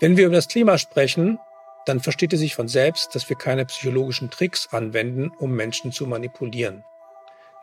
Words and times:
Wenn 0.00 0.16
wir 0.16 0.26
über 0.26 0.34
das 0.34 0.48
Klima 0.48 0.76
sprechen, 0.76 1.38
dann 1.86 2.00
versteht 2.00 2.32
es 2.32 2.40
sich 2.40 2.56
von 2.56 2.66
selbst, 2.66 3.14
dass 3.14 3.28
wir 3.28 3.36
keine 3.36 3.64
psychologischen 3.64 4.28
Tricks 4.28 4.68
anwenden, 4.72 5.30
um 5.38 5.52
Menschen 5.52 5.92
zu 5.92 6.06
manipulieren. 6.06 6.84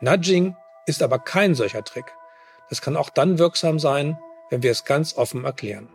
Nudging 0.00 0.56
ist 0.86 1.02
aber 1.02 1.18
kein 1.18 1.54
solcher 1.54 1.84
Trick. 1.84 2.06
Das 2.70 2.80
kann 2.80 2.96
auch 2.96 3.10
dann 3.10 3.38
wirksam 3.38 3.78
sein, 3.78 4.18
wenn 4.48 4.62
wir 4.62 4.70
es 4.70 4.84
ganz 4.84 5.16
offen 5.18 5.44
erklären. 5.44 5.90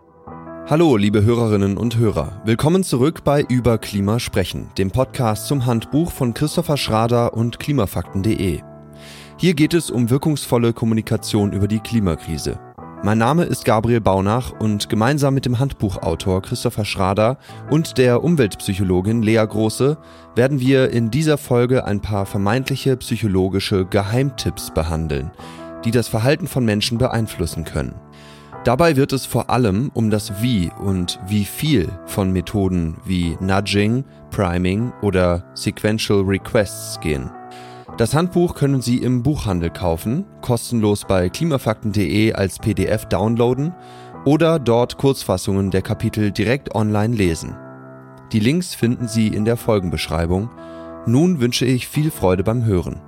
Hallo, 0.68 0.96
liebe 0.96 1.24
Hörerinnen 1.24 1.76
und 1.76 1.98
Hörer. 1.98 2.42
Willkommen 2.46 2.84
zurück 2.84 3.24
bei 3.24 3.42
Über 3.42 3.80
Klima 3.80 4.20
sprechen, 4.20 4.70
dem 4.78 4.92
Podcast 4.92 5.48
zum 5.48 5.66
Handbuch 5.66 6.12
von 6.12 6.36
Christopher 6.36 6.78
Schrader 6.78 7.34
und 7.34 7.60
klimafakten.de. 7.60 8.62
Hier 9.38 9.54
geht 9.56 9.74
es 9.74 9.90
um 9.90 10.12
wirkungsvolle 10.12 10.74
Kommunikation 10.74 11.52
über 11.52 11.68
die 11.68 11.80
Klimakrise. 11.80 12.60
Mein 13.04 13.20
Name 13.20 13.44
ist 13.44 13.64
Gabriel 13.64 14.02
Baunach 14.02 14.52
und 14.60 14.90
gemeinsam 14.90 15.36
mit 15.36 15.46
dem 15.46 15.60
Handbuchautor 15.60 16.42
Christopher 16.42 16.84
Schrader 16.84 17.38
und 17.70 18.00
der 18.00 18.24
Umweltpsychologin 18.24 19.22
Lea 19.22 19.46
Große 19.48 19.98
werden 20.36 20.60
wir 20.60 20.90
in 20.90 21.12
dieser 21.12 21.38
Folge 21.38 21.86
ein 21.86 22.02
paar 22.02 22.26
vermeintliche 22.26 22.98
psychologische 22.98 23.86
Geheimtipps 23.86 24.72
behandeln, 24.72 25.30
die 25.86 25.92
das 25.92 26.08
Verhalten 26.08 26.48
von 26.48 26.66
Menschen 26.66 26.98
beeinflussen 26.98 27.66
können. 27.66 27.94
Dabei 28.64 28.96
wird 28.96 29.14
es 29.14 29.28
vor 29.28 29.52
allem 29.52 29.92
um 29.94 30.10
das 30.10 30.42
Wie 30.42 30.72
und 30.80 31.20
wie 31.28 31.46
viel 31.46 31.88
von 32.08 32.34
Methoden 32.34 32.98
wie 33.06 33.38
Nudging, 33.40 34.06
Priming 34.32 34.92
oder 35.04 35.44
Sequential 35.54 36.22
Requests 36.22 37.00
gehen. 37.00 37.30
Das 37.98 38.14
Handbuch 38.14 38.54
können 38.54 38.80
Sie 38.80 38.98
im 38.98 39.24
Buchhandel 39.24 39.72
kaufen, 39.72 40.24
kostenlos 40.42 41.06
bei 41.08 41.30
klimafakten.de 41.30 42.32
als 42.34 42.60
PDF 42.60 43.06
downloaden 43.06 43.74
oder 44.24 44.60
dort 44.60 45.00
Kurzfassungen 45.00 45.72
der 45.72 45.82
Kapitel 45.82 46.32
direkt 46.32 46.76
online 46.76 47.16
lesen. 47.16 47.56
Die 48.32 48.40
Links 48.40 48.76
finden 48.76 49.08
Sie 49.08 49.30
in 49.30 49.46
der 49.46 49.58
Folgenbeschreibung. 49.58 50.52
Nun 51.08 51.40
wünsche 51.40 51.66
ich 51.66 51.88
viel 51.88 52.12
Freude 52.12 52.44
beim 52.44 52.66
Hören. 52.66 53.02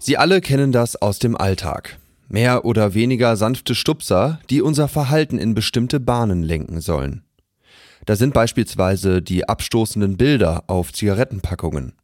Sie 0.00 0.18
alle 0.18 0.40
kennen 0.40 0.72
das 0.72 1.00
aus 1.00 1.20
dem 1.20 1.36
Alltag. 1.36 2.00
Mehr 2.28 2.64
oder 2.64 2.94
weniger 2.94 3.36
sanfte 3.36 3.74
Stupser, 3.74 4.40
die 4.48 4.62
unser 4.62 4.88
Verhalten 4.88 5.38
in 5.38 5.54
bestimmte 5.54 6.00
Bahnen 6.00 6.42
lenken 6.42 6.80
sollen. 6.80 7.22
Da 8.06 8.16
sind 8.16 8.34
beispielsweise 8.34 9.22
die 9.22 9.48
abstoßenden 9.48 10.16
Bilder 10.16 10.64
auf 10.66 10.92
Zigarettenpackungen. 10.92 11.94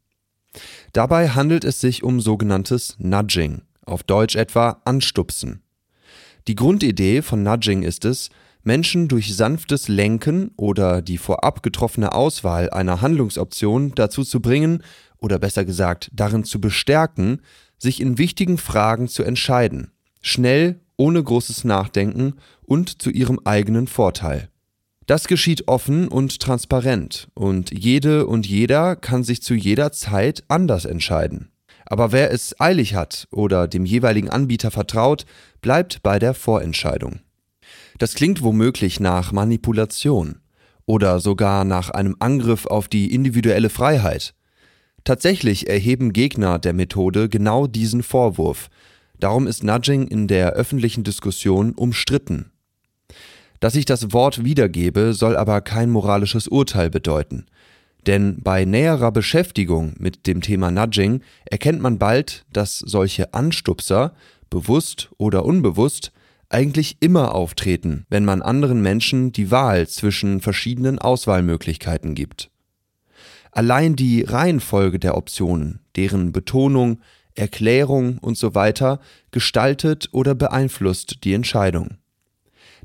Dabei 0.92 1.28
handelt 1.30 1.64
es 1.64 1.80
sich 1.80 2.02
um 2.02 2.20
sogenanntes 2.20 2.96
Nudging, 2.98 3.62
auf 3.84 4.02
Deutsch 4.02 4.36
etwa 4.36 4.80
Anstupsen. 4.84 5.62
Die 6.48 6.54
Grundidee 6.54 7.22
von 7.22 7.42
Nudging 7.42 7.82
ist 7.82 8.04
es, 8.04 8.30
Menschen 8.62 9.08
durch 9.08 9.34
sanftes 9.34 9.88
Lenken 9.88 10.50
oder 10.56 11.00
die 11.00 11.18
vorab 11.18 11.62
getroffene 11.62 12.12
Auswahl 12.12 12.68
einer 12.70 13.00
Handlungsoption 13.00 13.94
dazu 13.94 14.22
zu 14.22 14.40
bringen, 14.40 14.82
oder 15.18 15.38
besser 15.38 15.66
gesagt 15.66 16.10
darin 16.14 16.44
zu 16.44 16.60
bestärken, 16.60 17.42
sich 17.78 18.00
in 18.00 18.16
wichtigen 18.16 18.56
Fragen 18.56 19.06
zu 19.06 19.22
entscheiden 19.22 19.92
schnell, 20.20 20.80
ohne 20.96 21.22
großes 21.22 21.64
Nachdenken 21.64 22.34
und 22.62 23.02
zu 23.02 23.10
ihrem 23.10 23.40
eigenen 23.44 23.86
Vorteil. 23.86 24.48
Das 25.06 25.26
geschieht 25.26 25.66
offen 25.66 26.06
und 26.06 26.40
transparent 26.40 27.28
und 27.34 27.76
jede 27.76 28.26
und 28.26 28.46
jeder 28.46 28.94
kann 28.94 29.24
sich 29.24 29.42
zu 29.42 29.54
jeder 29.54 29.92
Zeit 29.92 30.44
anders 30.48 30.84
entscheiden. 30.84 31.50
Aber 31.86 32.12
wer 32.12 32.30
es 32.30 32.54
eilig 32.60 32.94
hat 32.94 33.26
oder 33.32 33.66
dem 33.66 33.84
jeweiligen 33.84 34.30
Anbieter 34.30 34.70
vertraut, 34.70 35.26
bleibt 35.60 36.04
bei 36.04 36.20
der 36.20 36.34
Vorentscheidung. 36.34 37.18
Das 37.98 38.14
klingt 38.14 38.42
womöglich 38.42 39.00
nach 39.00 39.32
Manipulation 39.32 40.40
oder 40.86 41.18
sogar 41.18 41.64
nach 41.64 41.90
einem 41.90 42.14
Angriff 42.20 42.66
auf 42.66 42.86
die 42.86 43.12
individuelle 43.12 43.70
Freiheit. 43.70 44.34
Tatsächlich 45.02 45.68
erheben 45.68 46.12
Gegner 46.12 46.58
der 46.58 46.72
Methode 46.72 47.28
genau 47.28 47.66
diesen 47.66 48.02
Vorwurf, 48.02 48.70
Darum 49.20 49.46
ist 49.46 49.62
Nudging 49.62 50.08
in 50.08 50.28
der 50.28 50.52
öffentlichen 50.52 51.04
Diskussion 51.04 51.72
umstritten. 51.74 52.52
Dass 53.60 53.74
ich 53.74 53.84
das 53.84 54.14
Wort 54.14 54.44
wiedergebe, 54.44 55.12
soll 55.12 55.36
aber 55.36 55.60
kein 55.60 55.90
moralisches 55.90 56.48
Urteil 56.48 56.88
bedeuten. 56.88 57.44
Denn 58.06 58.42
bei 58.42 58.64
näherer 58.64 59.12
Beschäftigung 59.12 59.92
mit 59.98 60.26
dem 60.26 60.40
Thema 60.40 60.70
Nudging 60.70 61.20
erkennt 61.44 61.82
man 61.82 61.98
bald, 61.98 62.46
dass 62.50 62.78
solche 62.78 63.34
Anstupser, 63.34 64.14
bewusst 64.48 65.10
oder 65.18 65.44
unbewusst, 65.44 66.12
eigentlich 66.48 66.96
immer 67.00 67.34
auftreten, 67.34 68.06
wenn 68.08 68.24
man 68.24 68.40
anderen 68.40 68.80
Menschen 68.80 69.32
die 69.32 69.50
Wahl 69.50 69.86
zwischen 69.86 70.40
verschiedenen 70.40 70.98
Auswahlmöglichkeiten 70.98 72.14
gibt. 72.14 72.50
Allein 73.52 73.96
die 73.96 74.22
Reihenfolge 74.22 74.98
der 74.98 75.16
Optionen, 75.16 75.80
deren 75.96 76.32
Betonung, 76.32 77.00
Erklärung 77.34 78.18
und 78.18 78.36
so 78.36 78.54
weiter 78.54 79.00
gestaltet 79.30 80.08
oder 80.12 80.34
beeinflusst 80.34 81.24
die 81.24 81.34
Entscheidung. 81.34 81.98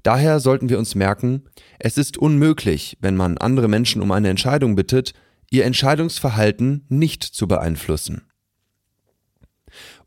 Daher 0.04 0.40
sollten 0.40 0.70
wir 0.70 0.78
uns 0.78 0.94
merken, 0.94 1.44
es 1.80 1.98
ist 1.98 2.18
unmöglich, 2.18 2.98
wenn 3.02 3.16
man 3.16 3.38
andere 3.38 3.68
Menschen 3.68 4.02
um 4.02 4.12
eine 4.12 4.30
Entscheidung 4.30 4.76
bittet, 4.76 5.14
ihr 5.50 5.66
Entscheidungsverhalten 5.66 6.86
nicht 6.90 7.24
zu 7.24 7.48
beeinflussen. 7.48 8.22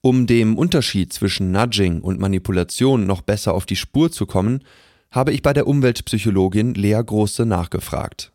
Um 0.00 0.26
dem 0.26 0.56
Unterschied 0.56 1.12
zwischen 1.12 1.50
Nudging 1.50 2.00
und 2.00 2.20
Manipulation 2.20 3.06
noch 3.06 3.22
besser 3.22 3.54
auf 3.54 3.66
die 3.66 3.76
Spur 3.76 4.12
zu 4.12 4.26
kommen, 4.26 4.62
habe 5.10 5.32
ich 5.32 5.42
bei 5.42 5.52
der 5.52 5.66
Umweltpsychologin 5.66 6.74
Lea 6.74 7.00
Große 7.04 7.44
nachgefragt. 7.44 8.32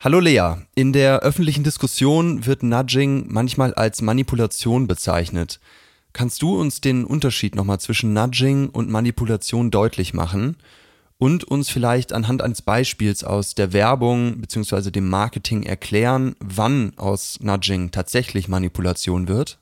Hallo 0.00 0.20
Lea, 0.20 0.54
in 0.76 0.92
der 0.92 1.22
öffentlichen 1.22 1.64
Diskussion 1.64 2.46
wird 2.46 2.62
Nudging 2.62 3.24
manchmal 3.26 3.74
als 3.74 4.00
Manipulation 4.00 4.86
bezeichnet. 4.86 5.58
Kannst 6.12 6.40
du 6.40 6.56
uns 6.56 6.80
den 6.80 7.04
Unterschied 7.04 7.56
nochmal 7.56 7.80
zwischen 7.80 8.12
Nudging 8.12 8.68
und 8.68 8.88
Manipulation 8.88 9.72
deutlich 9.72 10.14
machen 10.14 10.56
und 11.18 11.42
uns 11.42 11.68
vielleicht 11.68 12.12
anhand 12.12 12.42
eines 12.42 12.62
Beispiels 12.62 13.24
aus 13.24 13.56
der 13.56 13.72
Werbung 13.72 14.40
bzw. 14.40 14.92
dem 14.92 15.08
Marketing 15.08 15.64
erklären, 15.64 16.36
wann 16.38 16.96
aus 16.96 17.40
Nudging 17.40 17.90
tatsächlich 17.90 18.46
Manipulation 18.46 19.26
wird? 19.26 19.58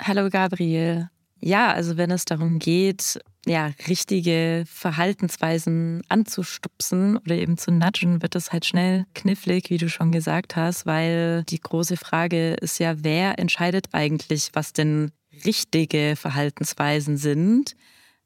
Hallo 0.00 0.30
Gabriel. 0.30 1.10
Ja, 1.40 1.72
also 1.72 1.96
wenn 1.96 2.12
es 2.12 2.24
darum 2.26 2.60
geht, 2.60 3.18
ja, 3.46 3.72
richtige 3.88 4.64
Verhaltensweisen 4.66 6.02
anzustupsen 6.08 7.16
oder 7.16 7.36
eben 7.36 7.56
zu 7.56 7.70
nudgen, 7.72 8.22
wird 8.22 8.34
es 8.34 8.52
halt 8.52 8.66
schnell 8.66 9.06
knifflig, 9.14 9.70
wie 9.70 9.78
du 9.78 9.88
schon 9.88 10.12
gesagt 10.12 10.56
hast, 10.56 10.84
weil 10.86 11.44
die 11.44 11.60
große 11.60 11.96
Frage 11.96 12.54
ist 12.54 12.78
ja, 12.78 12.94
wer 13.02 13.38
entscheidet 13.38 13.88
eigentlich, 13.92 14.50
was 14.52 14.72
denn 14.72 15.12
richtige 15.44 16.16
Verhaltensweisen 16.16 17.16
sind? 17.16 17.76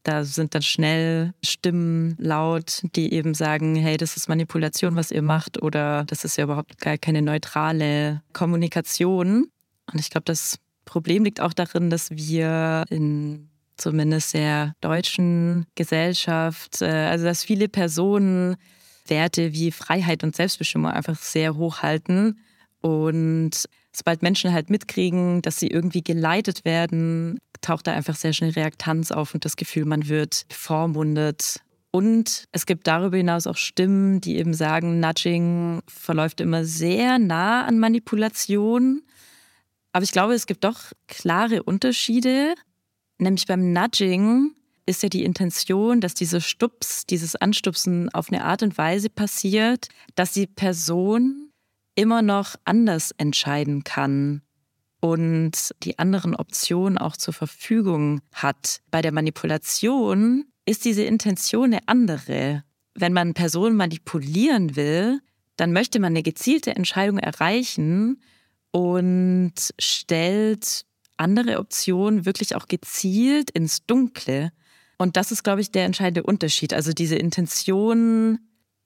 Da 0.02 0.24
sind 0.24 0.54
dann 0.54 0.62
schnell 0.62 1.32
Stimmen 1.42 2.16
laut, 2.18 2.82
die 2.94 3.12
eben 3.14 3.32
sagen, 3.32 3.74
hey, 3.76 3.96
das 3.96 4.16
ist 4.16 4.28
Manipulation, 4.28 4.96
was 4.96 5.10
ihr 5.10 5.22
macht, 5.22 5.62
oder 5.62 6.04
das 6.04 6.24
ist 6.24 6.36
ja 6.36 6.44
überhaupt 6.44 6.78
gar 6.78 6.98
keine 6.98 7.22
neutrale 7.22 8.22
Kommunikation. 8.32 9.46
Und 9.90 9.98
ich 9.98 10.10
glaube, 10.10 10.24
das 10.24 10.58
Problem 10.84 11.24
liegt 11.24 11.40
auch 11.40 11.54
darin, 11.54 11.88
dass 11.88 12.10
wir 12.10 12.84
in 12.90 13.48
zumindest 13.76 14.34
der 14.34 14.74
deutschen 14.80 15.66
Gesellschaft, 15.74 16.82
äh, 16.82 16.86
also 16.86 17.24
dass 17.24 17.44
viele 17.44 17.68
Personen 17.68 18.56
Werte 19.06 19.52
wie 19.52 19.70
Freiheit 19.70 20.24
und 20.24 20.34
Selbstbestimmung 20.34 20.90
einfach 20.90 21.16
sehr 21.16 21.56
hoch 21.56 21.82
halten. 21.82 22.38
Und 22.80 23.64
sobald 23.92 24.22
Menschen 24.22 24.52
halt 24.52 24.70
mitkriegen, 24.70 25.42
dass 25.42 25.58
sie 25.58 25.68
irgendwie 25.68 26.02
geleitet 26.02 26.64
werden, 26.64 27.38
taucht 27.60 27.86
da 27.86 27.92
einfach 27.92 28.16
sehr 28.16 28.32
schnell 28.32 28.50
Reaktanz 28.50 29.10
auf 29.10 29.34
und 29.34 29.44
das 29.44 29.56
Gefühl, 29.56 29.84
man 29.84 30.08
wird 30.08 30.46
vormundet. 30.50 31.60
Und 31.90 32.46
es 32.52 32.66
gibt 32.66 32.86
darüber 32.86 33.16
hinaus 33.16 33.46
auch 33.46 33.56
Stimmen, 33.56 34.20
die 34.20 34.36
eben 34.36 34.52
sagen, 34.52 35.00
Nudging 35.00 35.80
verläuft 35.86 36.40
immer 36.40 36.64
sehr 36.64 37.18
nah 37.18 37.64
an 37.64 37.78
Manipulation. 37.78 39.02
Aber 39.92 40.02
ich 40.02 40.10
glaube, 40.10 40.34
es 40.34 40.46
gibt 40.46 40.64
doch 40.64 40.92
klare 41.06 41.62
Unterschiede. 41.62 42.54
Nämlich 43.24 43.46
beim 43.46 43.72
Nudging 43.72 44.54
ist 44.84 45.02
ja 45.02 45.08
die 45.08 45.24
Intention, 45.24 46.02
dass 46.02 46.12
dieser 46.12 46.42
Stups, 46.42 47.06
dieses 47.06 47.36
Anstupsen 47.36 48.10
auf 48.10 48.30
eine 48.30 48.44
Art 48.44 48.62
und 48.62 48.76
Weise 48.76 49.08
passiert, 49.08 49.88
dass 50.14 50.32
die 50.32 50.46
Person 50.46 51.50
immer 51.94 52.20
noch 52.20 52.54
anders 52.66 53.12
entscheiden 53.16 53.82
kann 53.82 54.42
und 55.00 55.70
die 55.84 55.98
anderen 55.98 56.36
Optionen 56.36 56.98
auch 56.98 57.16
zur 57.16 57.32
Verfügung 57.32 58.20
hat. 58.34 58.80
Bei 58.90 59.00
der 59.00 59.12
Manipulation 59.12 60.44
ist 60.66 60.84
diese 60.84 61.04
Intention 61.04 61.72
eine 61.72 61.88
andere. 61.88 62.62
Wenn 62.94 63.14
man 63.14 63.32
Personen 63.32 63.76
manipulieren 63.76 64.76
will, 64.76 65.20
dann 65.56 65.72
möchte 65.72 65.98
man 65.98 66.12
eine 66.12 66.22
gezielte 66.22 66.76
Entscheidung 66.76 67.18
erreichen 67.18 68.20
und 68.70 69.54
stellt 69.78 70.84
andere 71.16 71.58
Optionen 71.58 72.26
wirklich 72.26 72.54
auch 72.56 72.66
gezielt 72.66 73.50
ins 73.50 73.86
Dunkle. 73.86 74.52
Und 74.98 75.16
das 75.16 75.32
ist, 75.32 75.42
glaube 75.42 75.60
ich, 75.60 75.70
der 75.70 75.84
entscheidende 75.84 76.22
Unterschied. 76.22 76.72
Also 76.72 76.92
diese 76.92 77.16
Intention, 77.16 78.38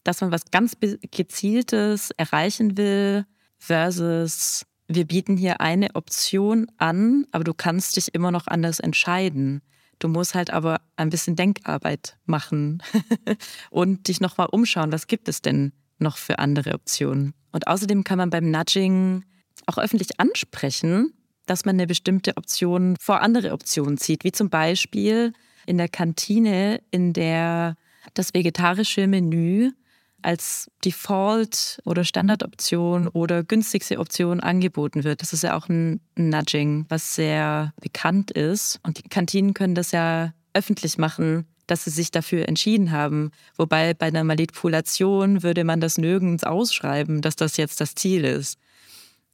dass 0.05 0.21
man 0.21 0.31
was 0.31 0.51
ganz 0.51 0.77
Gezieltes 1.11 2.11
erreichen 2.17 2.77
will, 2.77 3.25
versus 3.59 4.65
wir 4.87 5.05
bieten 5.05 5.37
hier 5.37 5.61
eine 5.61 5.95
Option 5.95 6.67
an, 6.79 7.27
aber 7.31 7.45
du 7.45 7.53
kannst 7.53 7.97
dich 7.97 8.15
immer 8.15 8.31
noch 8.31 8.47
anders 8.47 8.81
entscheiden. 8.81 9.61
Du 9.99 10.09
musst 10.09 10.35
halt 10.35 10.51
aber 10.51 10.81
ein 10.97 11.11
bisschen 11.11 11.37
Denkarbeit 11.37 12.17
machen 12.25 12.83
und 13.71 14.09
dich 14.09 14.21
nochmal 14.21 14.49
umschauen, 14.51 14.93
was 14.93 15.09
gibt 15.09 15.29
es 15.29 15.43
denn 15.43 15.73
noch 15.99 16.17
für 16.17 16.39
andere 16.39 16.75
Optionen. 16.75 17.35
Und 17.53 17.67
außerdem 17.67 18.05
kann 18.05 18.19
man 18.19 18.31
beim 18.31 18.51
Nudging 18.51 19.25
auch 19.67 19.79
öffentlich 19.79 20.21
ansprechen, 20.21 21.13
dass 21.49 21.65
man 21.65 21.77
eine 21.77 21.87
bestimmte 21.87 22.37
Option 22.37 22.97
vor 23.01 23.21
andere 23.21 23.53
Optionen 23.53 23.99
zieht, 23.99 24.25
wie 24.25 24.33
zum 24.33 24.51
Beispiel 24.51 25.33
in 25.67 25.79
der 25.79 25.89
Kantine, 25.89 26.81
in 26.91 27.13
der 27.13 27.77
das 28.15 28.35
vegetarische 28.35 29.07
Menü 29.07 29.71
als 30.23 30.71
Default 30.85 31.79
oder 31.85 32.05
Standardoption 32.05 33.09
oder 33.09 33.45
günstigste 33.45 33.99
Option 33.99 34.41
angeboten 34.41 35.05
wird. 35.05 35.23
Das 35.23 35.33
ist 35.33 35.43
ja 35.43 35.57
auch 35.57 35.69
ein 35.69 36.01
Nudging, 36.17 36.87
was 36.89 37.15
sehr 37.15 37.73
bekannt 37.81 38.31
ist. 38.31 38.81
Und 38.83 38.99
die 38.99 39.09
Kantinen 39.09 39.55
können 39.55 39.75
das 39.75 39.93
ja 39.93 40.33
öffentlich 40.55 40.99
machen, 40.99 41.47
dass 41.67 41.85
sie 41.85 41.91
sich 41.91 42.11
dafür 42.11 42.49
entschieden 42.49 42.91
haben. 42.91 43.31
Wobei 43.57 43.95
bei 43.95 44.07
einer 44.07 44.25
Manipulation 44.25 45.43
würde 45.43 45.65
man 45.65 45.81
das 45.81 45.99
nirgends 45.99 46.43
ausschreiben, 46.43 47.21
dass 47.21 47.37
das 47.37 47.57
jetzt 47.57 47.81
das 47.81 47.95
Ziel 47.95 48.25
ist. 48.25 48.59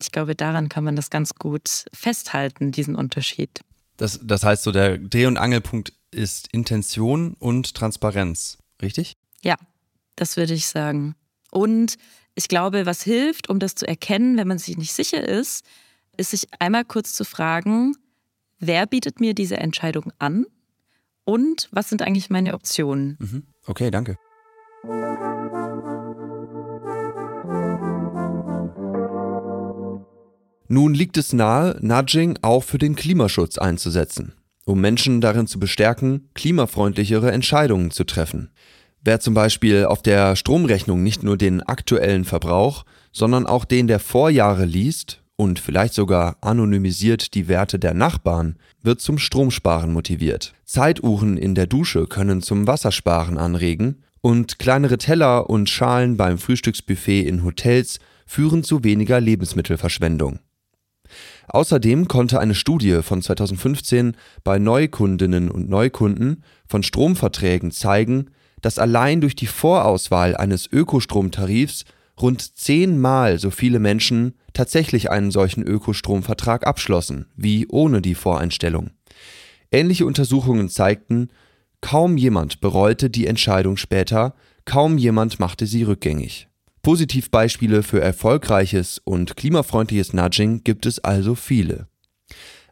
Ich 0.01 0.13
glaube, 0.13 0.35
daran 0.35 0.69
kann 0.69 0.85
man 0.85 0.97
das 0.97 1.11
ganz 1.11 1.35
gut 1.35 1.87
festhalten, 1.93 2.73
diesen 2.73 2.97
Unterschied. 2.97 3.61
Das, 3.97 4.21
das 4.23 4.43
heißt 4.45 4.65
so, 4.65 4.73
der 4.73 4.99
Dreh- 4.99 5.27
und 5.27 5.37
Angelpunkt 5.37 5.93
ist 6.11 6.49
Intention 6.53 7.35
und 7.39 7.75
Transparenz, 7.75 8.59
richtig? 8.83 9.15
Ja, 9.43 9.57
das 10.17 10.37
würde 10.37 10.55
ich 10.55 10.67
sagen. 10.67 11.15
Und 11.51 11.97
ich 12.35 12.49
glaube, 12.49 12.87
was 12.87 13.03
hilft, 13.03 13.49
um 13.49 13.59
das 13.59 13.75
zu 13.75 13.87
erkennen, 13.87 14.37
wenn 14.37 14.49
man 14.49 14.59
sich 14.59 14.77
nicht 14.77 14.93
sicher 14.93 15.27
ist, 15.27 15.65
ist 16.17 16.31
sich 16.31 16.49
einmal 16.59 16.85
kurz 16.85 17.13
zu 17.13 17.25
fragen, 17.25 17.95
wer 18.59 18.87
bietet 18.87 19.21
mir 19.21 19.35
diese 19.35 19.57
Entscheidung 19.57 20.13
an 20.19 20.47
und 21.25 21.69
was 21.73 21.89
sind 21.89 22.03
eigentlich 22.03 22.31
meine 22.31 22.55
Optionen? 22.55 23.17
Mhm. 23.21 23.47
Okay, 23.67 23.91
danke. 23.91 24.17
Nun 30.69 30.95
liegt 30.95 31.19
es 31.19 31.33
nahe, 31.33 31.77
Nudging 31.81 32.39
auch 32.41 32.65
für 32.65 32.79
den 32.79 32.97
Klimaschutz 32.97 33.59
einzusetzen, 33.59 34.33
um 34.65 34.81
Menschen 34.81 35.21
darin 35.21 35.47
zu 35.47 35.59
bestärken, 35.59 36.31
klimafreundlichere 36.35 37.31
Entscheidungen 37.33 37.91
zu 37.91 38.05
treffen. 38.05 38.51
Wer 39.03 39.21
zum 39.21 39.35
Beispiel 39.35 39.85
auf 39.85 40.01
der 40.01 40.35
Stromrechnung 40.35 41.03
nicht 41.03 41.23
nur 41.23 41.37
den 41.37 41.63
aktuellen 41.63 42.25
Verbrauch, 42.25 42.85
sondern 43.13 43.47
auch 43.47 43.67
den 43.67 43.87
der 43.87 43.99
Vorjahre 43.99 44.65
liest 44.65 45.23
und 45.37 45.59
vielleicht 45.59 45.93
sogar 45.93 46.39
anonymisiert 46.41 47.35
die 47.35 47.49
Werte 47.49 47.79
der 47.79 47.93
Nachbarn, 47.93 48.57
wird 48.83 49.03
zum 49.03 49.19
Stromsparen 49.19 49.93
motiviert. 49.93 50.55
Zeituhren 50.65 51.37
in 51.37 51.55
der 51.55 51.67
Dusche 51.67 52.07
können 52.07 52.41
zum 52.41 52.67
Wassersparen 52.67 53.37
anregen 53.37 54.03
und 54.23 54.59
kleinere 54.59 54.97
Teller 54.97 55.51
und 55.51 55.69
Schalen 55.69 56.17
beim 56.17 56.39
Frühstücksbuffet 56.39 57.27
in 57.27 57.45
Hotels 57.45 57.99
führen 58.25 58.65
zu 58.65 58.83
weniger 58.83 59.21
Lebensmittelverschwendung. 59.21 60.39
Außerdem 61.49 62.09
konnte 62.09 62.41
eine 62.41 62.55
Studie 62.55 63.01
von 63.03 63.23
2015 63.23 64.17
bei 64.43 64.59
Neukundinnen 64.59 65.51
und 65.51 65.69
Neukunden 65.69 66.43
von 66.67 66.83
Stromverträgen 66.83 67.71
zeigen, 67.71 68.31
dass 68.61 68.79
allein 68.79 69.21
durch 69.21 69.37
die 69.37 69.47
Vorauswahl 69.47 70.37
eines 70.37 70.71
Ökostromtarifs 70.71 71.85
rund 72.21 72.57
zehnmal 72.57 73.39
so 73.39 73.51
viele 73.51 73.79
Menschen 73.79 74.35
tatsächlich 74.53 75.11
einen 75.11 75.31
solchen 75.31 75.63
Ökostromvertrag 75.63 76.67
abschlossen, 76.67 77.27
wie 77.37 77.67
ohne 77.69 78.01
die 78.01 78.15
Voreinstellung. 78.15 78.91
Ähnliche 79.71 80.07
Untersuchungen 80.07 80.69
zeigten, 80.69 81.29
kaum 81.81 82.17
jemand 82.17 82.61
bereute 82.61 83.11
die 83.11 83.27
Entscheidung 83.27 83.77
später, 83.77 84.35
kaum 84.65 84.97
jemand 84.97 85.41
machte 85.41 85.67
sie 85.67 85.83
rückgängig. 85.83 86.49
Positivbeispiele 86.85 87.83
für 87.83 88.03
erfolgreiches 88.03 89.01
und 89.03 89.37
klimafreundliches 89.37 90.13
Nudging 90.13 90.65
gibt 90.65 90.85
es 90.85 90.99
also 90.99 91.35
viele. 91.35 91.89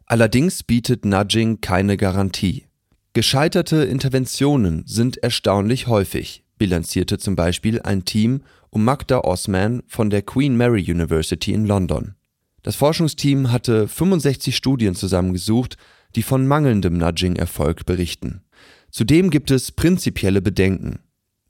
Allerdings 0.05 0.61
bietet 0.61 1.03
Nudging 1.03 1.61
keine 1.61 1.97
Garantie. 1.97 2.65
Gescheiterte 3.13 3.77
Interventionen 3.77 4.83
sind 4.85 5.17
erstaunlich 5.17 5.87
häufig, 5.87 6.43
bilanzierte 6.59 7.17
zum 7.17 7.35
Beispiel 7.35 7.81
ein 7.81 8.05
Team 8.05 8.43
um 8.69 8.83
Magda 8.85 9.21
Osman 9.21 9.81
von 9.87 10.11
der 10.11 10.21
Queen 10.21 10.55
Mary 10.55 10.85
University 10.87 11.51
in 11.51 11.65
London. 11.65 12.13
Das 12.61 12.75
Forschungsteam 12.75 13.51
hatte 13.51 13.87
65 13.87 14.55
Studien 14.55 14.93
zusammengesucht, 14.93 15.75
die 16.15 16.21
von 16.21 16.45
mangelndem 16.45 16.99
Nudging-Erfolg 16.99 17.87
berichten. 17.87 18.43
Zudem 18.91 19.31
gibt 19.31 19.49
es 19.49 19.71
prinzipielle 19.71 20.43
Bedenken. 20.43 20.99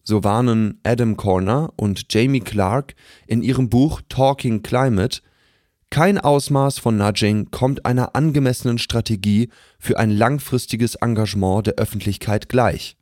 So 0.03 0.23
warnen 0.23 0.79
Adam 0.83 1.15
Corner 1.15 1.71
und 1.77 2.13
Jamie 2.13 2.41
Clark 2.41 2.95
in 3.25 3.41
ihrem 3.41 3.69
Buch 3.69 4.01
Talking 4.09 4.61
Climate 4.61 5.21
kein 5.93 6.17
Ausmaß 6.17 6.79
von 6.79 6.97
Nudging 6.97 7.51
kommt 7.51 7.85
einer 7.85 8.15
angemessenen 8.15 8.79
Strategie 8.79 9.49
für 9.77 9.99
ein 9.99 10.09
langfristiges 10.09 10.95
Engagement 10.95 11.67
der 11.67 11.75
Öffentlichkeit 11.75 12.49
gleich. 12.49 12.97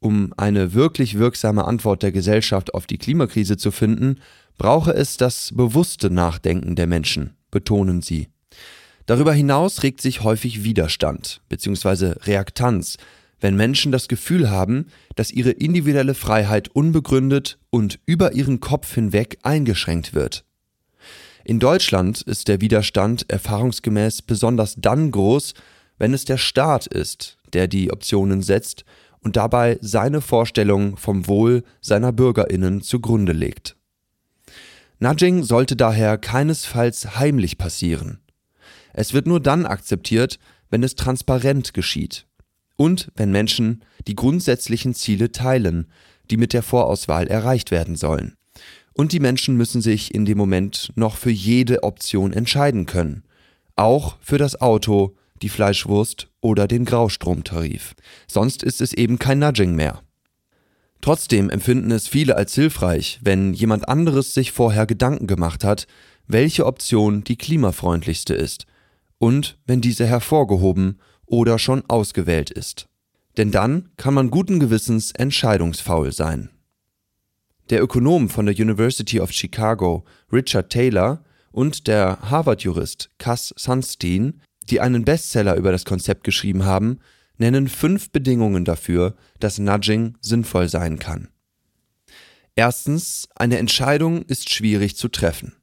Um 0.00 0.32
eine 0.38 0.72
wirklich 0.72 1.18
wirksame 1.18 1.66
Antwort 1.66 2.02
der 2.02 2.10
Gesellschaft 2.10 2.72
auf 2.72 2.86
die 2.86 2.96
Klimakrise 2.96 3.58
zu 3.58 3.70
finden, 3.70 4.18
brauche 4.56 4.94
es 4.94 5.18
das 5.18 5.52
bewusste 5.54 6.08
Nachdenken 6.08 6.74
der 6.74 6.86
Menschen, 6.86 7.36
betonen 7.50 8.00
sie. 8.00 8.28
Darüber 9.04 9.34
hinaus 9.34 9.82
regt 9.82 10.00
sich 10.00 10.22
häufig 10.22 10.64
Widerstand 10.64 11.42
bzw. 11.50 12.14
Reaktanz, 12.24 12.96
wenn 13.42 13.56
Menschen 13.56 13.92
das 13.92 14.08
Gefühl 14.08 14.50
haben, 14.50 14.86
dass 15.16 15.32
ihre 15.32 15.50
individuelle 15.50 16.14
Freiheit 16.14 16.68
unbegründet 16.68 17.58
und 17.70 17.98
über 18.06 18.32
ihren 18.32 18.60
Kopf 18.60 18.94
hinweg 18.94 19.38
eingeschränkt 19.42 20.14
wird. 20.14 20.44
In 21.44 21.58
Deutschland 21.58 22.22
ist 22.22 22.46
der 22.46 22.60
Widerstand 22.60 23.28
erfahrungsgemäß 23.28 24.22
besonders 24.22 24.76
dann 24.78 25.10
groß, 25.10 25.54
wenn 25.98 26.14
es 26.14 26.24
der 26.24 26.38
Staat 26.38 26.86
ist, 26.86 27.36
der 27.52 27.66
die 27.66 27.92
Optionen 27.92 28.42
setzt 28.42 28.84
und 29.20 29.36
dabei 29.36 29.76
seine 29.80 30.20
Vorstellungen 30.20 30.96
vom 30.96 31.26
Wohl 31.26 31.64
seiner 31.80 32.12
Bürgerinnen 32.12 32.80
zugrunde 32.80 33.32
legt. 33.32 33.76
Nudging 35.00 35.42
sollte 35.42 35.74
daher 35.74 36.16
keinesfalls 36.16 37.18
heimlich 37.18 37.58
passieren. 37.58 38.20
Es 38.92 39.12
wird 39.12 39.26
nur 39.26 39.40
dann 39.40 39.66
akzeptiert, 39.66 40.38
wenn 40.70 40.84
es 40.84 40.94
transparent 40.94 41.74
geschieht 41.74 42.26
und 42.76 43.10
wenn 43.16 43.30
Menschen 43.30 43.84
die 44.06 44.14
grundsätzlichen 44.14 44.94
Ziele 44.94 45.32
teilen, 45.32 45.86
die 46.30 46.36
mit 46.36 46.52
der 46.52 46.62
Vorauswahl 46.62 47.26
erreicht 47.26 47.70
werden 47.70 47.96
sollen. 47.96 48.36
Und 48.94 49.12
die 49.12 49.20
Menschen 49.20 49.56
müssen 49.56 49.80
sich 49.80 50.14
in 50.14 50.24
dem 50.24 50.38
Moment 50.38 50.92
noch 50.96 51.16
für 51.16 51.30
jede 51.30 51.82
Option 51.82 52.32
entscheiden 52.32 52.86
können. 52.86 53.24
Auch 53.76 54.16
für 54.20 54.38
das 54.38 54.60
Auto, 54.60 55.16
die 55.40 55.48
Fleischwurst 55.48 56.28
oder 56.40 56.68
den 56.68 56.84
Graustromtarif. 56.84 57.94
Sonst 58.28 58.62
ist 58.62 58.80
es 58.80 58.92
eben 58.92 59.18
kein 59.18 59.38
Nudging 59.38 59.74
mehr. 59.74 60.02
Trotzdem 61.00 61.50
empfinden 61.50 61.90
es 61.90 62.06
viele 62.06 62.36
als 62.36 62.54
hilfreich, 62.54 63.18
wenn 63.22 63.54
jemand 63.54 63.88
anderes 63.88 64.34
sich 64.34 64.52
vorher 64.52 64.86
Gedanken 64.86 65.26
gemacht 65.26 65.64
hat, 65.64 65.88
welche 66.28 66.64
Option 66.64 67.24
die 67.24 67.36
klimafreundlichste 67.36 68.34
ist 68.34 68.66
und 69.18 69.58
wenn 69.66 69.80
diese 69.80 70.06
hervorgehoben 70.06 71.00
oder 71.26 71.58
schon 71.58 71.82
ausgewählt 71.88 72.50
ist. 72.50 72.88
Denn 73.36 73.50
dann 73.50 73.90
kann 73.96 74.14
man 74.14 74.30
guten 74.30 74.60
Gewissens 74.60 75.12
entscheidungsfaul 75.12 76.12
sein. 76.12 76.50
Der 77.70 77.82
Ökonom 77.82 78.28
von 78.28 78.46
der 78.46 78.54
University 78.54 79.20
of 79.20 79.32
Chicago, 79.32 80.04
Richard 80.32 80.70
Taylor, 80.70 81.24
und 81.52 81.86
der 81.86 82.18
Harvard-Jurist 82.22 83.10
Cass 83.18 83.54
Sunstein, 83.56 84.40
die 84.70 84.80
einen 84.80 85.04
Bestseller 85.04 85.56
über 85.56 85.70
das 85.70 85.84
Konzept 85.84 86.24
geschrieben 86.24 86.64
haben, 86.64 86.98
nennen 87.38 87.68
fünf 87.68 88.10
Bedingungen 88.10 88.64
dafür, 88.64 89.14
dass 89.38 89.58
Nudging 89.58 90.16
sinnvoll 90.20 90.68
sein 90.68 90.98
kann. 90.98 91.28
Erstens, 92.54 93.28
eine 93.34 93.58
Entscheidung 93.58 94.22
ist 94.22 94.50
schwierig 94.50 94.96
zu 94.96 95.08
treffen. 95.08 95.54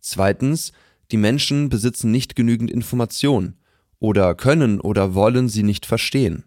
Zweitens, 0.00 0.72
die 1.12 1.16
Menschen 1.16 1.68
besitzen 1.68 2.10
nicht 2.10 2.34
genügend 2.34 2.70
Information 2.70 3.56
oder 4.00 4.34
können 4.34 4.80
oder 4.80 5.14
wollen 5.14 5.48
sie 5.48 5.62
nicht 5.62 5.86
verstehen. 5.86 6.44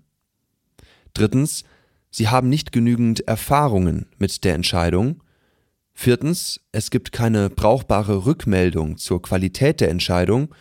Drittens, 1.13 1.63
Sie 2.15 2.27
haben 2.27 2.47
nicht 2.47 2.71
genügend 2.71 3.27
Erfahrungen 3.27 4.05
mit 4.19 4.43
der 4.43 4.53
Entscheidung. 4.53 5.23
Viertens, 5.95 6.61
es 6.71 6.91
gibt 6.91 7.11
keine 7.11 7.49
brauchbare 7.49 8.27
Rückmeldung 8.27 8.97
zur 8.97 9.19
Qualität 9.23 9.81
der 9.81 9.89
Entscheidung. 9.89 10.53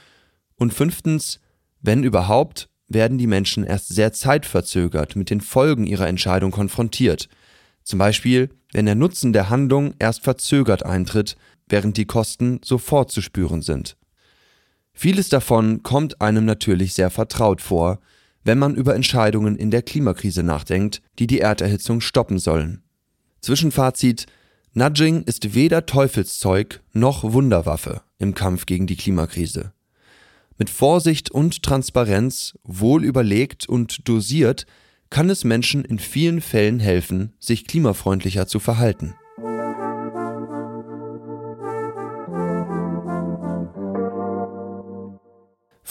Und 0.56 0.72
fünftens, 0.72 1.40
wenn 1.82 2.04
überhaupt, 2.04 2.70
werden 2.88 3.18
die 3.18 3.26
Menschen 3.26 3.64
erst 3.64 3.88
sehr 3.88 4.14
zeitverzögert 4.14 5.14
mit 5.14 5.28
den 5.28 5.42
Folgen 5.42 5.86
ihrer 5.86 6.08
Entscheidung 6.08 6.52
konfrontiert. 6.52 7.28
Zum 7.84 7.98
Beispiel, 7.98 8.48
wenn 8.72 8.86
der 8.86 8.94
Nutzen 8.94 9.34
der 9.34 9.50
Handlung 9.50 9.92
erst 9.98 10.24
verzögert 10.24 10.86
eintritt, 10.86 11.36
während 11.68 11.98
die 11.98 12.06
Kosten 12.06 12.60
sofort 12.64 13.10
zu 13.10 13.20
spüren 13.20 13.60
sind. 13.60 13.98
Vieles 14.94 15.28
davon 15.28 15.82
kommt 15.82 16.20
einem 16.20 16.44
natürlich 16.44 16.94
sehr 16.94 17.10
vertraut 17.10 17.60
vor, 17.60 18.00
wenn 18.44 18.58
man 18.58 18.74
über 18.74 18.94
Entscheidungen 18.94 19.56
in 19.56 19.70
der 19.70 19.82
Klimakrise 19.82 20.42
nachdenkt, 20.42 21.00
die 21.18 21.26
die 21.26 21.40
Erderhitzung 21.40 22.00
stoppen 22.00 22.38
sollen. 22.38 22.82
Zwischenfazit 23.40 24.26
Nudging 24.74 25.22
ist 25.24 25.54
weder 25.54 25.84
Teufelszeug 25.84 26.80
noch 26.92 27.24
Wunderwaffe 27.32 28.02
im 28.18 28.34
Kampf 28.34 28.64
gegen 28.64 28.86
die 28.86 28.96
Klimakrise. 28.96 29.74
Mit 30.56 30.70
Vorsicht 30.70 31.30
und 31.30 31.62
Transparenz, 31.62 32.54
wohl 32.64 33.04
überlegt 33.04 33.68
und 33.68 34.08
dosiert, 34.08 34.66
kann 35.10 35.28
es 35.28 35.44
Menschen 35.44 35.84
in 35.84 35.98
vielen 35.98 36.40
Fällen 36.40 36.80
helfen, 36.80 37.34
sich 37.38 37.66
klimafreundlicher 37.66 38.46
zu 38.46 38.60
verhalten. 38.60 39.14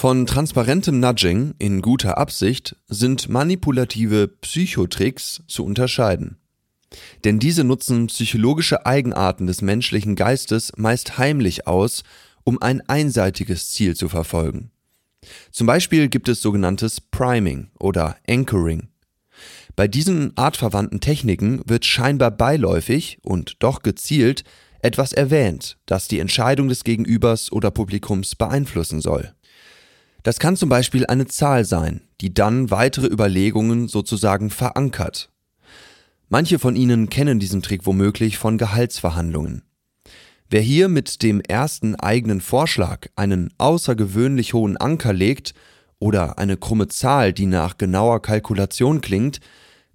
Von 0.02 0.26
transparentem 0.26 1.00
Nudging 1.00 1.54
in 1.60 1.84
guter 1.84 2.18
Absicht 2.18 2.76
sind 2.88 3.30
manipulative 3.30 4.30
Psychotricks 4.30 5.44
zu 5.48 5.64
unterscheiden. 5.64 6.38
Denn 7.24 7.38
diese 7.38 7.64
nutzen 7.64 8.08
psychologische 8.08 8.88
Eigenarten 8.88 9.46
des 9.46 9.62
menschlichen 9.62 10.16
Geistes 10.16 10.72
meist 10.76 11.20
heimlich 11.20 11.68
aus, 11.68 12.02
um 12.44 12.60
ein 12.60 12.82
einseitiges 12.90 13.70
Ziel 13.70 13.96
zu 13.96 14.10
verfolgen. 14.10 14.72
Zum 15.52 15.68
Beispiel 15.68 16.10
gibt 16.10 16.30
es 16.30 16.42
sogenanntes 16.42 17.00
Priming 17.00 17.70
oder 17.78 18.18
Anchoring. 18.28 18.88
Bei 19.76 19.88
diesen 19.88 20.36
artverwandten 20.36 21.00
Techniken 21.00 21.62
wird 21.68 21.86
scheinbar 21.86 22.32
beiläufig 22.32 23.20
und 23.22 23.58
doch 23.60 23.84
gezielt 23.84 24.46
etwas 24.82 25.14
erwähnt, 25.14 25.78
das 25.86 26.08
die 26.08 26.18
Entscheidung 26.18 26.70
des 26.70 26.84
Gegenübers 26.84 27.52
oder 27.52 27.70
Publikums 27.70 28.34
beeinflussen 28.34 29.00
soll. 29.00 29.36
Das 30.24 30.40
kann 30.40 30.56
zum 30.56 30.70
Beispiel 30.70 31.06
eine 31.08 31.28
Zahl 31.28 31.66
sein, 31.66 32.02
die 32.22 32.34
dann 32.34 32.70
weitere 32.70 33.08
Überlegungen 33.08 33.88
sozusagen 33.88 34.50
verankert 34.50 35.32
Manche 36.34 36.60
von 36.60 36.78
Ihnen 36.78 37.10
kennen 37.10 37.40
diesen 37.42 37.62
Trick 37.62 37.86
womöglich 37.86 38.38
von 38.38 38.58
Gehaltsverhandlungen. 38.58 39.64
Wer 40.50 40.62
hier 40.62 40.88
mit 40.88 41.24
dem 41.24 41.42
ersten 41.42 41.96
eigenen 41.96 42.40
Vorschlag 42.40 43.08
einen 43.18 43.54
außergewöhnlich 43.58 44.54
hohen 44.54 44.78
Anker 44.78 45.12
legt 45.12 45.54
oder 46.00 46.40
eine 46.40 46.56
krumme 46.56 46.88
Zahl, 46.88 47.34
die 47.34 47.48
nach 47.48 47.78
genauer 47.78 48.22
Kalkulation 48.22 49.02
klingt, 49.02 49.42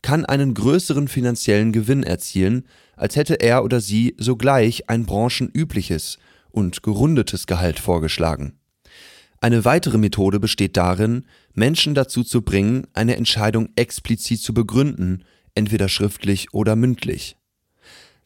kann 0.03 0.27
einen 0.27 0.53
größeren 0.53 1.09
finanziellen 1.09 1.73
Gewinn 1.73 2.03
erzielen, 2.03 2.67
als 2.97 3.17
hätte 3.17 3.41
er 3.41 3.65
oder 3.65 3.81
sie 3.81 4.15
sogleich 4.19 4.91
ein 4.91 5.07
branchenübliches 5.07 6.19
und 6.51 6.83
gerundetes 6.83 7.47
Gehalt 7.47 7.79
vorgeschlagen. 7.79 8.59
Eine 9.41 9.65
weitere 9.65 9.99
Methode 9.99 10.41
besteht 10.41 10.77
darin, 10.77 11.25
Menschen 11.55 11.95
dazu 11.95 12.25
zu 12.25 12.43
bringen, 12.43 12.87
eine 12.95 13.17
Entscheidung 13.17 13.69
explizit 13.77 14.41
zu 14.41 14.55
begründen 14.55 15.25
entweder 15.57 15.89
schriftlich 15.89 16.53
oder 16.53 16.77
mündlich. 16.77 17.37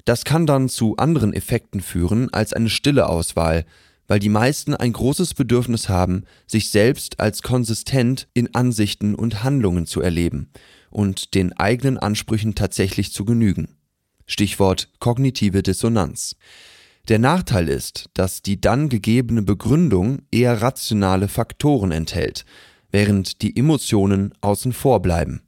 Das 0.04 0.24
kann 0.24 0.46
dann 0.46 0.68
zu 0.68 0.96
anderen 0.96 1.32
Effekten 1.32 1.80
führen 1.80 2.32
als 2.32 2.52
eine 2.52 2.68
stille 2.68 3.08
Auswahl, 3.08 3.64
weil 4.08 4.18
die 4.18 4.28
meisten 4.28 4.74
ein 4.74 4.92
großes 4.92 5.34
Bedürfnis 5.34 5.88
haben, 5.88 6.24
sich 6.46 6.70
selbst 6.70 7.20
als 7.20 7.42
konsistent 7.42 8.26
in 8.34 8.54
Ansichten 8.54 9.14
und 9.14 9.44
Handlungen 9.44 9.86
zu 9.86 10.00
erleben 10.00 10.50
und 10.90 11.34
den 11.34 11.52
eigenen 11.52 11.96
Ansprüchen 11.96 12.56
tatsächlich 12.56 13.12
zu 13.12 13.24
genügen. 13.24 13.76
Stichwort 14.26 14.90
kognitive 14.98 15.62
Dissonanz. 15.62 16.36
Der 17.10 17.18
Nachteil 17.18 17.68
ist, 17.68 18.08
dass 18.14 18.40
die 18.40 18.60
dann 18.60 18.88
gegebene 18.88 19.42
Begründung 19.42 20.22
eher 20.30 20.62
rationale 20.62 21.26
Faktoren 21.26 21.90
enthält, 21.90 22.44
während 22.92 23.42
die 23.42 23.56
Emotionen 23.56 24.32
außen 24.42 24.72
vor 24.72 25.02
bleiben. 25.02 25.42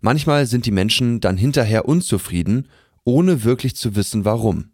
Manchmal 0.00 0.46
sind 0.46 0.64
die 0.64 0.70
Menschen 0.70 1.18
dann 1.18 1.36
hinterher 1.36 1.88
unzufrieden, 1.88 2.68
ohne 3.02 3.42
wirklich 3.42 3.74
zu 3.74 3.96
wissen 3.96 4.24
warum. 4.24 4.70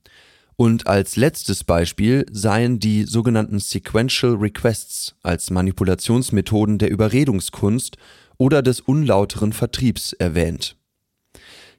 Und 0.57 0.87
als 0.87 1.16
letztes 1.16 1.64
Beispiel 1.64 2.26
seien 2.31 2.78
die 2.78 3.04
sogenannten 3.04 3.59
Sequential 3.59 4.35
Requests 4.35 5.14
als 5.23 5.50
Manipulationsmethoden 5.50 6.76
der 6.76 6.90
Überredungskunst 6.90 7.97
oder 8.37 8.61
des 8.61 8.81
unlauteren 8.83 9.54
Vertriebs 9.54 10.12
erwähnt. 10.12 10.76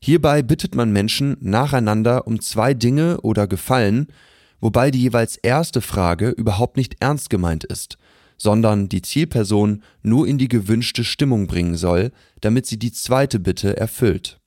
Hierbei 0.05 0.41
bittet 0.41 0.75
man 0.75 0.91
Menschen 0.91 1.37
nacheinander 1.39 2.27
um 2.27 2.41
zwei 2.41 2.73
Dinge 2.73 3.21
oder 3.21 3.47
Gefallen, 3.47 4.07
wobei 4.59 4.91
die 4.91 4.99
jeweils 4.99 5.37
erste 5.37 5.79
Frage 5.79 6.27
überhaupt 6.31 6.75
nicht 6.75 6.97
ernst 6.99 7.29
gemeint 7.29 7.63
ist, 7.63 7.97
sondern 8.37 8.89
die 8.89 9.01
Zielperson 9.01 9.81
nur 10.01 10.27
in 10.27 10.37
die 10.37 10.49
gewünschte 10.49 11.05
Stimmung 11.05 11.47
bringen 11.47 11.77
soll, 11.77 12.11
damit 12.41 12.65
sie 12.65 12.77
die 12.77 12.91
zweite 12.91 13.39
Bitte 13.39 13.77
erfüllt. 13.77 14.41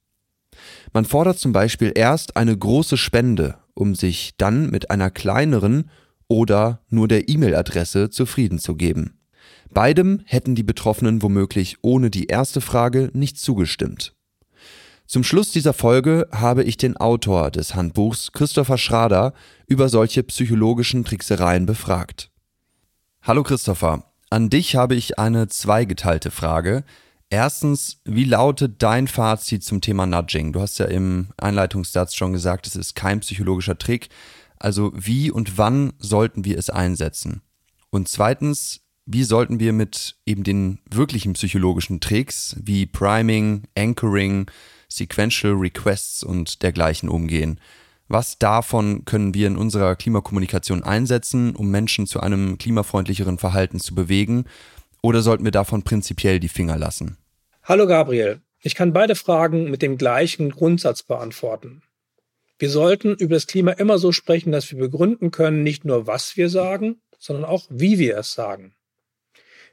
Man 0.93 1.07
fordert 1.07 1.39
zum 1.39 1.55
Beispiel 1.55 1.91
erst 1.95 2.37
eine 2.37 2.55
große 2.55 2.99
Spende, 2.99 3.57
um 3.73 3.95
sich 3.95 4.35
dann 4.37 4.69
mit 4.69 4.91
einer 4.91 5.11
kleineren 5.11 5.89
oder 6.29 6.83
nur 6.91 7.09
der 7.09 7.31
E-Mail-Adresse 7.31 8.11
zufrieden 8.11 8.59
zu 8.59 8.75
geben. 8.75 9.21
Beidem 9.73 10.21
hätten 10.27 10.55
die 10.55 10.65
Betroffenen 10.65 11.23
womöglich 11.23 11.79
ohne 11.81 12.11
die 12.11 12.27
erste 12.27 12.61
Frage 12.61 13.09
nicht 13.15 13.39
zugestimmt. 13.39 14.15
Zum 15.07 15.23
Schluss 15.23 15.53
dieser 15.53 15.73
Folge 15.73 16.27
habe 16.33 16.65
ich 16.65 16.79
den 16.79 16.97
Autor 16.97 17.53
des 17.53 17.77
Handbuchs 17.77 18.33
Christopher 18.33 18.77
Schrader 18.77 19.35
über 19.69 19.89
solche 19.89 20.25
psychologischen 20.25 21.05
Tricksereien 21.05 21.65
befragt. 21.65 22.33
Hallo 23.23 23.45
Christopher, 23.45 24.13
an 24.31 24.51
dich 24.51 24.75
habe 24.75 24.97
ich 24.97 25.17
eine 25.17 25.47
zweigeteilte 25.47 26.33
Frage. 26.33 26.83
Erstens, 27.31 28.01
wie 28.05 28.25
lautet 28.25 28.83
dein 28.83 29.07
Fazit 29.07 29.63
zum 29.63 29.81
Thema 29.81 30.07
Nudging? 30.07 30.53
Du 30.53 30.61
hast 30.61 30.79
ja 30.79 30.87
im 30.87 31.29
Einleitungssatz 31.37 32.17
schon 32.17 32.33
gesagt, 32.33 32.67
es 32.67 32.75
ist 32.75 32.97
kein 32.97 33.21
psychologischer 33.21 33.79
Trick. 33.79 34.09
Also 34.59 34.91
wie 34.93 35.31
und 35.31 35.57
wann 35.57 35.93
sollten 36.01 36.45
wir 36.45 36.59
es 36.59 36.69
einsetzen? 36.69 37.43
Und 37.91 38.09
zweitens, 38.09 38.81
wie 39.05 39.23
sollten 39.23 39.61
wir 39.61 39.73
mit 39.73 40.17
eben 40.27 40.43
den 40.43 40.81
wirklichen 40.91 41.35
psychologischen 41.35 42.01
Tricks 42.01 42.57
wie 42.61 42.87
Priming, 42.87 43.69
Anchoring, 43.77 44.51
Sequential 44.88 45.52
Requests 45.55 46.23
und 46.23 46.62
dergleichen 46.62 47.09
umgehen? 47.09 47.61
Was 48.09 48.38
davon 48.38 49.05
können 49.05 49.35
wir 49.35 49.49
in 49.49 49.57
unserer 49.57 49.97
Klimakommunikation 49.97 50.85
einsetzen, 50.85 51.57
um 51.57 51.71
Menschen 51.71 52.07
zu 52.07 52.21
einem 52.21 52.57
klimafreundlicheren 52.57 53.38
Verhalten 53.38 53.81
zu 53.81 53.95
bewegen? 53.95 54.45
Oder 55.02 55.23
sollten 55.23 55.45
wir 55.45 55.52
davon 55.52 55.83
prinzipiell 55.83 56.38
die 56.38 56.49
Finger 56.49 56.78
lassen? 56.78 57.16
Hallo 57.64 57.87
Gabriel. 57.87 58.40
Ich 58.61 58.75
kann 58.75 58.93
beide 58.93 59.14
Fragen 59.16 59.71
mit 59.71 59.83
dem 59.83 59.99
gleichen 59.99 60.50
Grundsatz 60.50 61.02
beantworten. 61.02 61.83
Wir 62.59 62.71
sollten 62.71 63.14
über 63.14 63.35
das 63.35 63.47
Klima 63.47 63.73
immer 63.73 63.99
so 63.99 64.12
sprechen, 64.12 64.50
dass 64.50 64.71
wir 64.71 64.78
begründen 64.78 65.31
können, 65.31 65.62
nicht 65.62 65.85
nur 65.85 66.07
was 66.07 66.37
wir 66.37 66.49
sagen, 66.49 67.00
sondern 67.19 67.45
auch 67.45 67.66
wie 67.69 67.99
wir 67.99 68.16
es 68.16 68.33
sagen. 68.33 68.75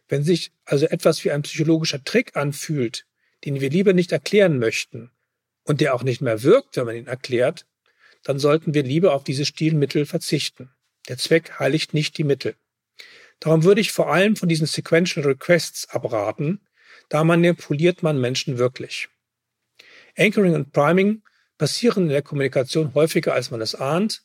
Wenn 0.09 0.23
sich 0.23 0.51
also 0.65 0.85
etwas 0.85 1.23
wie 1.23 1.31
ein 1.31 1.43
psychologischer 1.43 2.03
Trick 2.03 2.35
anfühlt, 2.35 3.05
den 3.45 3.59
wir 3.59 3.69
lieber 3.69 3.93
nicht 3.93 4.11
erklären 4.11 4.59
möchten 4.59 5.11
und 5.63 5.81
der 5.81 5.93
auch 5.95 6.03
nicht 6.03 6.21
mehr 6.21 6.43
wirkt, 6.43 6.77
wenn 6.77 6.85
man 6.85 6.95
ihn 6.95 7.07
erklärt, 7.07 7.65
dann 8.23 8.39
sollten 8.39 8.73
wir 8.73 8.83
lieber 8.83 9.13
auf 9.13 9.23
diese 9.23 9.45
Stilmittel 9.45 10.05
verzichten. 10.05 10.69
Der 11.09 11.17
Zweck 11.17 11.59
heiligt 11.59 11.93
nicht 11.93 12.17
die 12.17 12.23
Mittel. 12.23 12.55
Darum 13.39 13.65
würde 13.65 13.81
ich 13.81 13.91
vor 13.91 14.11
allem 14.11 14.37
von 14.37 14.47
diesen 14.47 14.67
Sequential 14.67 15.25
Requests 15.25 15.89
abraten, 15.89 16.61
da 17.09 17.25
manipuliert 17.25 18.01
man 18.01 18.19
Menschen 18.19 18.57
wirklich. 18.57 19.09
Anchoring 20.17 20.55
und 20.55 20.71
Priming 20.71 21.21
passieren 21.57 22.03
in 22.03 22.09
der 22.09 22.21
Kommunikation 22.21 22.93
häufiger, 22.93 23.33
als 23.33 23.51
man 23.51 23.59
es 23.59 23.75
ahnt. 23.75 24.23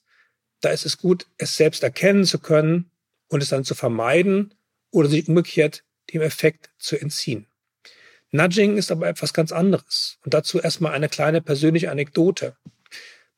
Da 0.60 0.70
ist 0.70 0.86
es 0.86 0.98
gut, 0.98 1.26
es 1.36 1.56
selbst 1.56 1.82
erkennen 1.82 2.24
zu 2.24 2.38
können 2.38 2.90
und 3.28 3.42
es 3.42 3.48
dann 3.48 3.64
zu 3.64 3.74
vermeiden 3.74 4.54
oder 4.90 5.08
sich 5.08 5.28
umgekehrt 5.28 5.84
dem 6.12 6.22
Effekt 6.22 6.70
zu 6.78 6.96
entziehen. 6.96 7.47
Nudging 8.30 8.76
ist 8.76 8.90
aber 8.90 9.08
etwas 9.08 9.32
ganz 9.32 9.52
anderes. 9.52 10.18
Und 10.24 10.34
dazu 10.34 10.60
erstmal 10.60 10.92
eine 10.92 11.08
kleine 11.08 11.40
persönliche 11.40 11.90
Anekdote. 11.90 12.56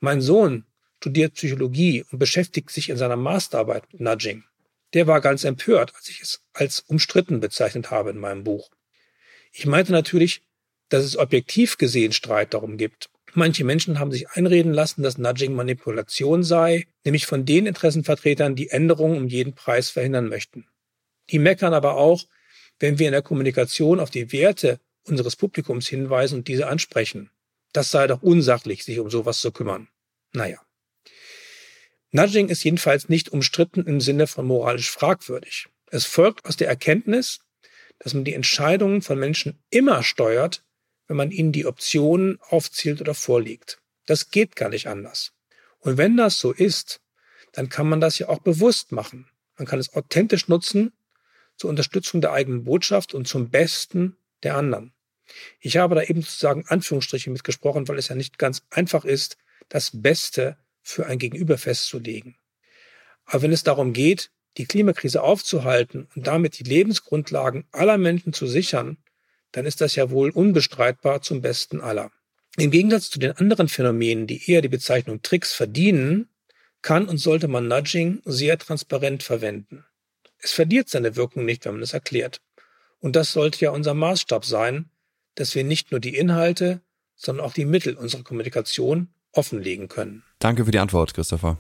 Mein 0.01 0.21
Sohn 0.21 0.65
studiert 0.99 1.35
Psychologie 1.35 2.05
und 2.11 2.19
beschäftigt 2.19 2.71
sich 2.71 2.91
in 2.91 2.97
seiner 2.97 3.17
Masterarbeit 3.17 3.85
mit 3.93 4.01
Nudging. 4.01 4.45
Der 4.93 5.07
war 5.07 5.21
ganz 5.21 5.45
empört, 5.45 5.95
als 5.95 6.09
ich 6.09 6.21
es 6.21 6.43
als 6.53 6.81
umstritten 6.81 7.41
bezeichnet 7.41 7.91
habe 7.91 8.11
in 8.11 8.19
meinem 8.19 8.45
Buch. 8.45 8.71
Ich 9.53 9.67
meinte 9.67 9.93
natürlich, 9.93 10.43
dass 10.89 11.05
es 11.05 11.17
objektiv 11.17 11.79
gesehen 11.79 12.13
Streit 12.13 12.53
darum 12.55 12.77
gibt, 12.77 13.11
Manche 13.35 13.65
Menschen 13.65 14.01
haben 14.01 14.11
sich 14.11 14.29
einreden 14.31 14.73
lassen, 14.73 15.03
dass 15.03 15.19
Nudging 15.19 15.55
Manipulation 15.55 16.43
sei, 16.43 16.87
nämlich 17.05 17.27
von 17.27 17.45
den 17.45 17.67
Interessenvertretern, 17.67 18.57
die 18.57 18.71
Änderungen 18.71 19.17
um 19.17 19.29
jeden 19.29 19.55
Preis 19.55 19.91
verhindern 19.91 20.29
möchten. 20.29 20.67
Die 21.31 21.39
meckern 21.39 21.73
aber 21.73 21.95
auch, 21.95 22.25
wenn 22.81 22.99
wir 22.99 23.07
in 23.07 23.13
der 23.13 23.23
Kommunikation 23.23 24.01
auf 24.01 24.11
die 24.11 24.33
Werte 24.33 24.81
unseres 25.05 25.37
Publikums 25.37 25.87
hinweisen 25.87 26.39
und 26.39 26.49
diese 26.49 26.67
ansprechen. 26.67 27.31
Das 27.73 27.91
sei 27.91 28.07
doch 28.07 28.23
unsachlich, 28.23 28.85
sich 28.85 28.99
um 28.99 29.11
sowas 29.11 29.41
zu 29.41 29.53
kümmern. 29.53 29.89
Naja. 30.33 30.61
Nudging 32.11 32.49
ist 32.49 32.65
jedenfalls 32.65 33.09
nicht 33.09 33.29
umstritten 33.29 33.87
im 33.87 34.01
Sinne 34.01 34.27
von 34.27 34.47
moralisch 34.47 34.91
fragwürdig. 34.91 35.69
Es 35.87 36.07
folgt 36.07 36.47
aus 36.47 36.57
der 36.57 36.69
Erkenntnis, 36.69 37.41
dass 38.01 38.15
man 38.15 38.25
die 38.25 38.35
Entscheidungen 38.35 39.03
von 39.03 39.19
Menschen 39.19 39.63
immer 39.71 40.03
steuert, 40.03 40.65
wenn 41.07 41.17
man 41.17 41.31
ihnen 41.31 41.53
die 41.53 41.67
Optionen 41.67 42.39
aufzählt 42.41 43.01
oder 43.01 43.15
vorlegt. 43.15 43.79
Das 44.07 44.31
geht 44.31 44.57
gar 44.57 44.71
nicht 44.71 44.89
anders. 44.89 45.33
Und 45.79 45.99
wenn 45.99 46.17
das 46.17 46.41
so 46.41 46.53
ist, 46.53 47.01
dann 47.53 47.69
kann 47.69 47.89
man 47.89 48.01
das 48.01 48.19
ja 48.19 48.29
auch 48.29 48.41
bewusst 48.41 48.91
machen. 48.93 49.29
Man 49.57 49.67
kann 49.67 49.79
es 49.79 49.93
authentisch 49.95 50.49
nutzen 50.49 50.93
zur 51.61 51.69
Unterstützung 51.69 52.23
der 52.23 52.33
eigenen 52.33 52.65
Botschaft 52.65 53.13
und 53.13 53.29
zum 53.29 53.51
Besten 53.51 54.17
der 54.43 54.57
anderen. 54.57 54.95
Ich 55.61 55.77
habe 55.77 55.95
da 55.95 56.03
eben 56.03 56.23
sozusagen 56.23 56.65
Anführungsstriche 56.67 57.31
mitgesprochen, 57.31 57.87
weil 57.87 57.99
es 57.99 58.09
ja 58.09 58.15
nicht 58.15 58.39
ganz 58.39 58.63
einfach 58.71 59.05
ist, 59.05 59.37
das 59.69 59.91
Beste 59.93 60.57
für 60.83 61.07
ein 61.07 61.19
Gegenüber 61.19 61.59
festzulegen. 61.59 62.37
Aber 63.27 63.43
wenn 63.43 63.53
es 63.53 63.63
darum 63.63 63.93
geht, 63.93 64.31
die 64.57 64.65
Klimakrise 64.65 65.23
aufzuhalten 65.23 66.09
und 66.17 66.27
damit 66.27 66.59
die 66.59 66.65
Lebensgrundlagen 66.65 67.67
aller 67.73 67.99
Menschen 67.99 68.33
zu 68.33 68.47
sichern, 68.47 68.97
dann 69.53 69.67
ist 69.67 69.83
das 69.83 69.95
ja 69.97 70.11
wohl 70.11 70.31
unbestreitbar 70.31 71.21
zum 71.21 71.43
Besten 71.43 71.83
aller. 71.83 72.11
Im 72.57 72.71
Gegensatz 72.71 73.11
zu 73.11 73.19
den 73.19 73.33
anderen 73.33 73.69
Phänomenen, 73.69 74.27
die 74.27 74.51
eher 74.51 74.63
die 74.63 74.69
Bezeichnung 74.69 75.21
Tricks 75.21 75.53
verdienen, 75.53 76.31
kann 76.81 77.07
und 77.07 77.19
sollte 77.19 77.49
man 77.49 77.69
Nudging 77.69 78.23
sehr 78.25 78.57
transparent 78.57 79.23
verwenden. 79.23 79.85
Es 80.43 80.53
verliert 80.53 80.89
seine 80.89 81.17
Wirkung 81.17 81.45
nicht, 81.45 81.65
wenn 81.65 81.75
man 81.75 81.83
es 81.83 81.93
erklärt. 81.93 82.41
Und 83.01 83.17
das 83.17 83.33
sollte 83.33 83.65
ja 83.65 83.71
unser 83.71 83.95
Maßstab 83.95 84.45
sein, 84.45 84.91
dass 85.35 85.55
wir 85.55 85.65
nicht 85.65 85.91
nur 85.91 86.01
die 86.01 86.17
Inhalte, 86.17 86.81
sondern 87.15 87.45
auch 87.45 87.53
die 87.53 87.65
Mittel 87.65 87.95
unserer 87.95 88.23
Kommunikation 88.23 89.09
offenlegen 89.33 89.89
können. 89.89 90.23
Danke 90.39 90.65
für 90.65 90.71
die 90.71 90.79
Antwort, 90.79 91.15
Christopher. 91.15 91.59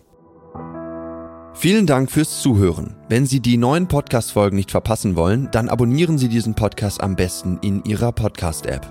Vielen 1.55 1.87
Dank 1.87 2.11
fürs 2.11 2.41
Zuhören. 2.41 2.97
Wenn 3.09 3.27
Sie 3.27 3.41
die 3.41 3.57
neuen 3.57 3.87
Podcast-Folgen 3.87 4.57
nicht 4.57 4.71
verpassen 4.71 5.17
wollen, 5.17 5.51
dann 5.51 5.69
abonnieren 5.69 6.17
Sie 6.17 6.29
diesen 6.29 6.55
Podcast 6.55 7.03
am 7.03 7.17
besten 7.17 7.59
in 7.63 7.85
Ihrer 7.85 8.13
Podcast-App. 8.13 8.91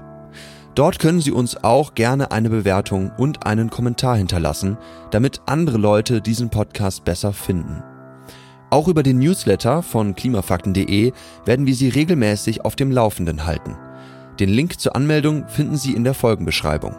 Dort 0.75 0.99
können 0.99 1.21
Sie 1.21 1.31
uns 1.31 1.57
auch 1.63 1.95
gerne 1.95 2.31
eine 2.31 2.49
Bewertung 2.49 3.11
und 3.17 3.45
einen 3.45 3.69
Kommentar 3.69 4.17
hinterlassen, 4.17 4.77
damit 5.11 5.41
andere 5.47 5.77
Leute 5.77 6.21
diesen 6.21 6.49
Podcast 6.49 7.05
besser 7.05 7.33
finden. 7.33 7.83
Auch 8.69 8.87
über 8.87 9.01
den 9.01 9.17
Newsletter 9.17 9.81
von 9.81 10.13
klimafakten.de 10.13 11.11
werden 11.45 11.65
wir 11.65 11.73
Sie 11.73 11.89
regelmäßig 11.89 12.65
auf 12.65 12.75
dem 12.75 12.91
Laufenden 12.91 13.45
halten. 13.45 13.77
Den 14.39 14.49
Link 14.49 14.79
zur 14.79 14.95
Anmeldung 14.95 15.47
finden 15.47 15.75
Sie 15.75 15.93
in 15.93 16.03
der 16.03 16.13
Folgenbeschreibung. 16.13 16.95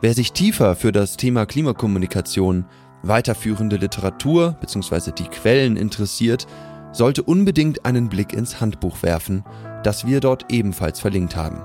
Wer 0.00 0.14
sich 0.14 0.32
tiefer 0.32 0.76
für 0.76 0.92
das 0.92 1.16
Thema 1.16 1.46
Klimakommunikation 1.46 2.64
weiterführende 3.02 3.76
Literatur 3.76 4.56
bzw. 4.60 5.12
die 5.12 5.28
Quellen 5.28 5.76
interessiert, 5.76 6.46
sollte 6.92 7.22
unbedingt 7.22 7.84
einen 7.84 8.08
Blick 8.08 8.32
ins 8.32 8.60
Handbuch 8.60 9.02
werfen, 9.02 9.44
das 9.82 10.06
wir 10.06 10.20
dort 10.20 10.46
ebenfalls 10.50 11.00
verlinkt 11.00 11.36
haben. 11.36 11.60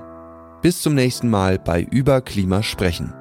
Bis 0.60 0.82
zum 0.82 0.94
nächsten 0.94 1.30
Mal 1.30 1.58
bei 1.58 1.82
Über 1.82 2.20
Klima 2.20 2.62
sprechen. 2.62 3.14